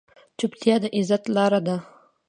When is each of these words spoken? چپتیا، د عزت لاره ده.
چپتیا، 0.37 0.75
د 0.81 0.85
عزت 0.97 1.23
لاره 1.35 1.59
ده. 1.67 1.77